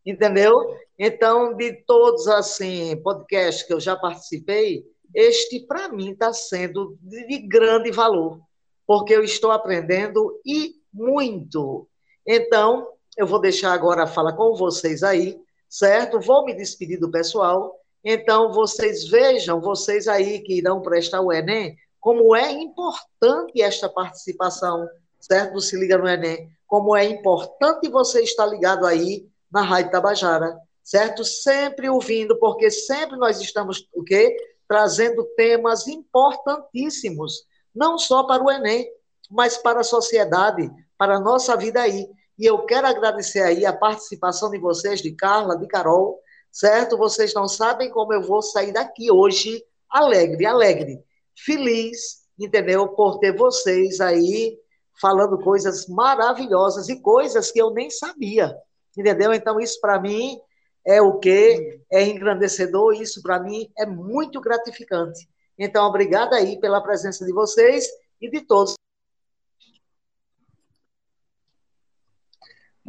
[0.06, 0.54] entendeu?
[0.98, 4.86] Então, de todos, assim, podcasts que eu já participei,
[5.16, 8.40] este, para mim, está sendo de grande valor,
[8.86, 11.90] porque eu estou aprendendo e muito.
[12.26, 16.22] Então, eu vou deixar agora a fala com vocês aí, certo?
[16.22, 17.76] Vou me despedir do pessoal.
[18.02, 24.88] Então, vocês vejam, vocês aí que irão prestar o Enem, como é importante esta participação,
[25.20, 25.60] certo?
[25.60, 26.50] Se liga no Enem.
[26.66, 31.26] Como é importante você estar ligado aí na Rádio Tabajara, certo?
[31.26, 34.38] Sempre ouvindo, porque sempre nós estamos, o quê?
[34.66, 37.44] Trazendo temas importantíssimos,
[37.76, 38.90] não só para o Enem,
[39.30, 42.08] mas para a sociedade, para a nossa vida aí.
[42.40, 46.98] E eu quero agradecer aí a participação de vocês, de Carla, de Carol, certo?
[46.98, 51.04] Vocês não sabem como eu vou sair daqui hoje alegre, alegre,
[51.38, 52.88] feliz, entendeu?
[52.88, 54.58] Por ter vocês aí
[55.02, 58.56] falando coisas maravilhosas e coisas que eu nem sabia,
[58.98, 59.34] entendeu?
[59.34, 60.40] Então, isso para mim
[60.86, 65.28] é o que é engrandecedor, isso para mim é muito gratificante.
[65.58, 67.86] Então, obrigada aí pela presença de vocês
[68.22, 68.76] e de todos.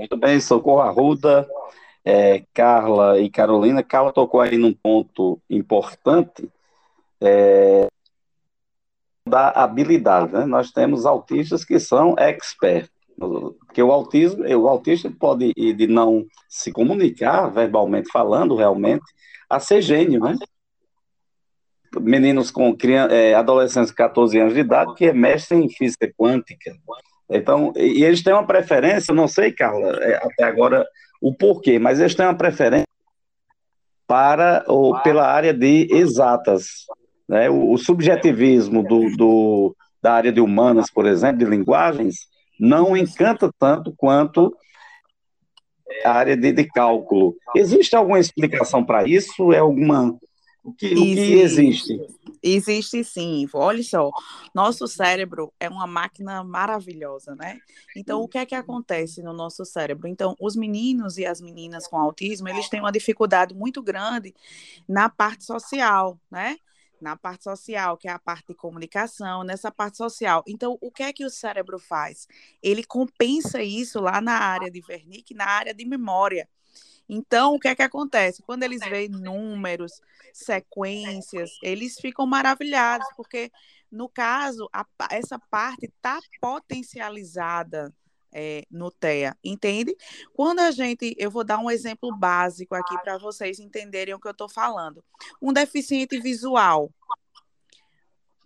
[0.00, 1.46] Muito bem, Socorro Arruda,
[2.02, 3.82] é, Carla e Carolina.
[3.82, 6.50] Carla tocou aí num ponto importante
[7.20, 7.86] é,
[9.28, 10.32] da habilidade.
[10.32, 10.46] Né?
[10.46, 12.90] Nós temos autistas que são experts.
[13.14, 19.04] Porque o autismo, o autista pode ir de não se comunicar verbalmente falando, realmente,
[19.50, 20.34] a ser gênio, né?
[22.00, 26.10] Meninos com criança, é, adolescentes de 14 anos de idade que é mestre em física
[26.16, 26.74] quântica,
[27.30, 30.86] então, e eles têm uma preferência, não sei, Carla, é, até agora
[31.20, 32.86] o porquê, mas eles têm uma preferência
[34.06, 36.86] para ou pela área de exatas.
[37.28, 37.48] Né?
[37.48, 42.16] O, o subjetivismo do, do, da área de humanas, por exemplo, de linguagens,
[42.58, 44.52] não encanta tanto quanto
[46.04, 47.36] a área de, de cálculo.
[47.54, 49.52] Existe alguma explicação para isso?
[49.52, 50.18] É alguma
[50.64, 52.00] o que, o que existe?
[52.42, 54.10] Existe sim, olha só,
[54.54, 57.60] nosso cérebro é uma máquina maravilhosa, né?
[57.94, 60.08] Então, o que é que acontece no nosso cérebro?
[60.08, 64.34] Então, os meninos e as meninas com autismo, eles têm uma dificuldade muito grande
[64.88, 66.56] na parte social, né?
[67.00, 70.42] Na parte social, que é a parte de comunicação, nessa parte social.
[70.46, 72.26] Então, o que é que o cérebro faz?
[72.62, 76.48] Ele compensa isso lá na área de Wernicke, na área de memória.
[77.12, 78.40] Então, o que é que acontece?
[78.42, 80.00] Quando eles veem números,
[80.32, 83.50] sequências, eles ficam maravilhados, porque,
[83.90, 87.92] no caso, a, essa parte está potencializada
[88.32, 89.96] é, no TEA, entende?
[90.32, 94.28] Quando a gente, eu vou dar um exemplo básico aqui para vocês entenderem o que
[94.28, 95.02] eu estou falando.
[95.42, 96.92] Um deficiente visual,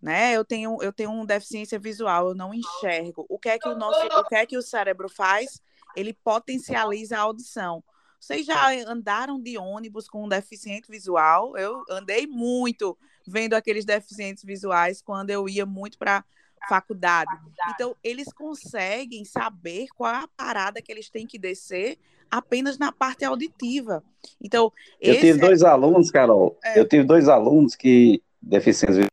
[0.00, 0.32] né?
[0.32, 3.26] Eu tenho, eu tenho uma deficiência visual, eu não enxergo.
[3.28, 5.60] O que é que o nosso, o que é que o cérebro faz?
[5.94, 7.84] Ele potencializa a audição.
[8.24, 11.58] Vocês já andaram de ônibus com um deficiente visual?
[11.58, 12.96] Eu andei muito
[13.26, 16.24] vendo aqueles deficientes visuais quando eu ia muito para
[16.66, 17.30] faculdade.
[17.68, 21.98] Então, eles conseguem saber qual é a parada que eles têm que descer
[22.30, 24.02] apenas na parte auditiva.
[24.40, 25.46] Então, eu tive é...
[25.46, 26.58] dois alunos, Carol.
[26.64, 26.80] É...
[26.80, 29.10] Eu tive dois alunos que deficientes visuais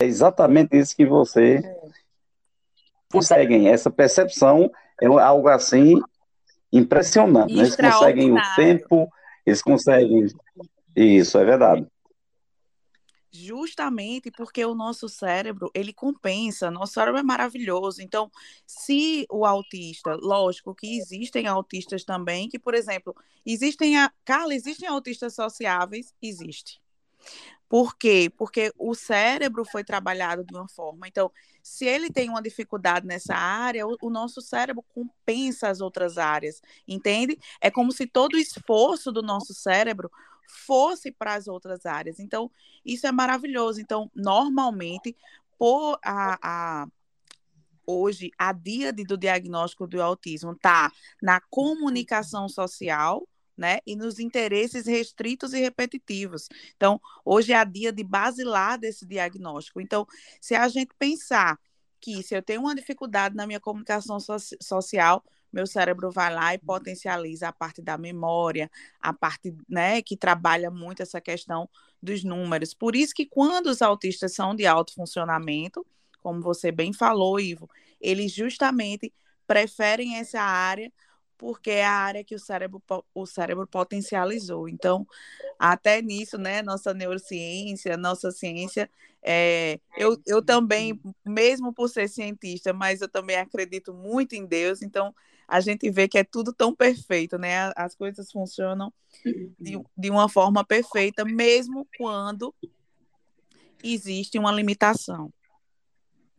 [0.00, 1.80] é exatamente isso que você é.
[3.12, 3.68] conseguem.
[3.68, 6.00] Essa percepção é algo assim
[6.72, 7.54] impressionante.
[7.54, 7.60] Né?
[7.60, 9.12] Eles conseguem o tempo,
[9.44, 10.26] eles conseguem.
[10.94, 11.86] Isso, é verdade.
[13.30, 18.02] Justamente porque o nosso cérebro, ele compensa, nosso cérebro é maravilhoso.
[18.02, 18.30] Então,
[18.66, 23.14] se o autista, lógico que existem autistas também, que, por exemplo,
[23.44, 26.12] existem, a, Carla, existem autistas sociáveis?
[26.22, 26.80] Existe.
[27.68, 28.32] Por quê?
[28.36, 31.06] Porque o cérebro foi trabalhado de uma forma.
[31.06, 31.30] Então,
[31.62, 36.62] se ele tem uma dificuldade nessa área, o, o, nosso cérebro compensa as outras áreas,
[36.86, 37.38] entende?
[37.60, 40.10] É como se todo o esforço do nosso cérebro
[40.66, 42.18] fosse para as outras áreas.
[42.18, 42.50] Então,
[42.84, 43.80] isso é maravilhoso.
[43.80, 45.14] Então, normalmente,
[45.58, 46.38] por a,
[46.82, 46.88] a
[47.86, 53.26] hoje, a díade do diagnóstico do autismo está na comunicação social,
[53.58, 53.80] né?
[53.86, 56.48] E nos interesses restritos e repetitivos.
[56.76, 59.80] Então, hoje é a dia de basilar desse diagnóstico.
[59.80, 60.06] Então,
[60.40, 61.58] se a gente pensar
[62.00, 66.54] que se eu tenho uma dificuldade na minha comunicação so social, meu cérebro vai lá
[66.54, 71.68] e potencializa a parte da memória, a parte, né, que trabalha muito essa questão
[72.02, 72.74] dos números.
[72.74, 75.84] Por isso que quando os autistas são de alto funcionamento,
[76.20, 77.68] como você bem falou, Ivo,
[78.00, 79.12] eles justamente
[79.46, 80.92] preferem essa área
[81.38, 82.82] porque é a área que o cérebro,
[83.14, 84.68] o cérebro potencializou.
[84.68, 85.06] Então,
[85.58, 88.90] até nisso, né, nossa neurociência, nossa ciência,
[89.22, 94.82] é, eu, eu também, mesmo por ser cientista, mas eu também acredito muito em Deus,
[94.82, 95.14] então
[95.46, 97.72] a gente vê que é tudo tão perfeito, né?
[97.74, 98.92] As coisas funcionam
[99.58, 102.54] de, de uma forma perfeita, mesmo quando
[103.82, 105.32] existe uma limitação.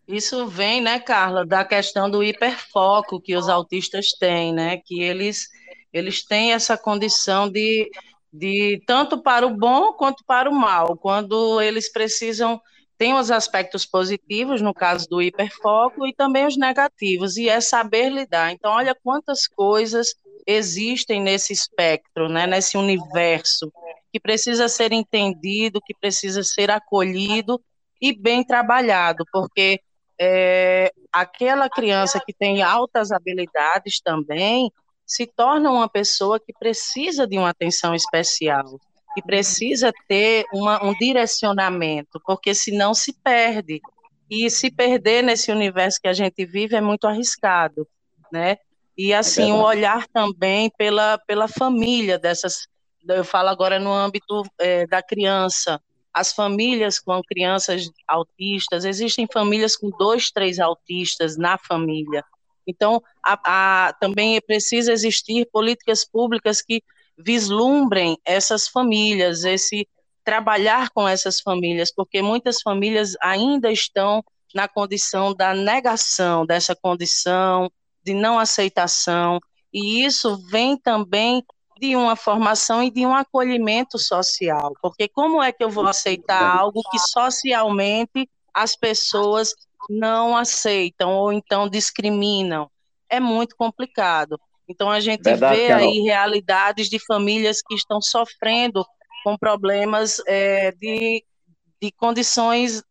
[0.10, 4.78] Isso vem, né, Carla, da questão do hiperfoco que os autistas têm, né?
[4.84, 5.47] Que eles,
[5.93, 7.88] eles têm essa condição de,
[8.34, 10.97] de tanto para o bom quanto para o mal.
[10.97, 12.60] Quando eles precisam,
[12.97, 18.10] tem os aspectos positivos, no caso do hiperfoco, e também os negativos, e é saber
[18.10, 18.51] lidar.
[18.51, 20.16] Então, olha quantas coisas
[20.47, 23.72] existem nesse espectro, né, nesse universo,
[24.12, 27.62] que precisa ser entendido, que precisa ser acolhido
[28.01, 29.80] e bem trabalhado, porque
[30.20, 34.72] é, aquela criança que tem altas habilidades também
[35.05, 38.80] se torna uma pessoa que precisa de uma atenção especial,
[39.15, 43.82] que precisa ter uma, um direcionamento, porque senão se perde.
[44.30, 47.88] E se perder nesse universo que a gente vive é muito arriscado,
[48.32, 48.57] né?
[48.95, 52.67] E assim, é o olhar também pela, pela família dessas,
[53.07, 55.82] eu falo agora no âmbito é, da criança,
[56.14, 62.24] as famílias com crianças autistas, existem famílias com dois, três autistas na família.
[62.66, 66.84] Então, a, a, também é preciso existir políticas públicas que
[67.18, 69.88] vislumbrem essas famílias, esse
[70.24, 77.72] trabalhar com essas famílias, porque muitas famílias ainda estão na condição da negação dessa condição,
[78.03, 79.39] de não aceitação,
[79.74, 81.43] e isso vem também
[81.80, 86.57] de uma formação e de um acolhimento social, porque como é que eu vou aceitar
[86.57, 89.53] algo que socialmente as pessoas
[89.89, 92.69] não aceitam ou então discriminam?
[93.09, 94.39] É muito complicado.
[94.67, 95.89] Então a gente Verdade, vê Carol.
[95.89, 98.86] aí realidades de famílias que estão sofrendo
[99.23, 101.23] com problemas é, de,
[101.82, 102.84] de condições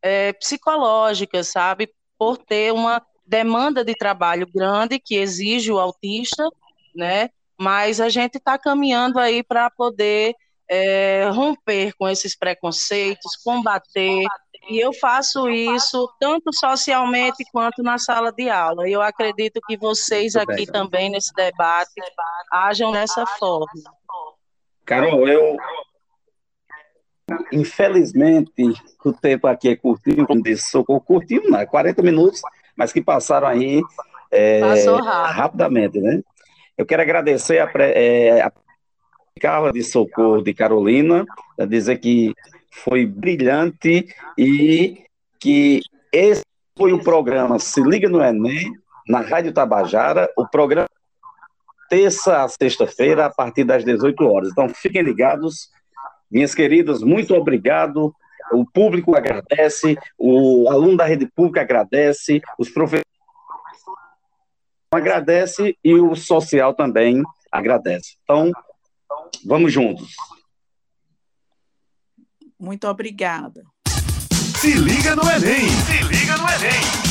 [0.00, 1.92] é, psicológicas, sabe?
[2.18, 6.48] Por ter uma demanda de trabalho grande que exige o autista,
[6.94, 7.28] né?
[7.58, 10.34] Mas a gente está caminhando aí para poder
[10.68, 14.24] é, romper com esses preconceitos, combater,
[14.68, 18.88] e eu faço isso tanto socialmente quanto na sala de aula.
[18.88, 21.92] E eu acredito que vocês aqui também nesse debate
[22.50, 23.66] hajam dessa forma.
[24.84, 25.56] Carol, eu
[27.52, 28.52] infelizmente
[29.04, 32.40] o tempo aqui é curtinho, como disse, socorro curtinho, não, 40 minutos,
[32.76, 33.82] mas que passaram aí
[34.30, 34.60] é,
[35.26, 36.22] rapidamente, né?
[36.76, 38.52] Eu quero agradecer a, é, a
[39.40, 41.24] Carla de Socorro de Carolina,
[41.68, 42.34] dizer que
[42.70, 45.04] foi brilhante e
[45.40, 45.80] que
[46.12, 46.42] esse
[46.76, 48.72] foi o programa Se Liga no Enem,
[49.08, 50.88] na Rádio Tabajara, o programa
[51.88, 54.50] terça a sexta-feira, a partir das 18 horas.
[54.50, 55.70] Então, fiquem ligados.
[56.30, 58.14] Minhas queridas, muito obrigado.
[58.52, 63.06] O público agradece, o aluno da rede pública agradece, os professores
[64.92, 68.16] agradece e o social também agradece.
[68.22, 68.50] Então,
[69.44, 70.14] vamos juntos.
[72.58, 73.62] Muito obrigada.
[74.60, 75.68] Se liga no Enem!
[75.68, 77.05] Se liga no Enem!